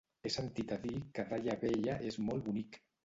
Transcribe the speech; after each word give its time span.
He 0.27 0.29
sentit 0.35 0.71
a 0.77 0.77
dir 0.85 0.95
que 1.19 1.25
Daia 1.33 1.59
Vella 1.65 1.99
és 2.13 2.21
molt 2.31 2.49
bonic. 2.49 2.81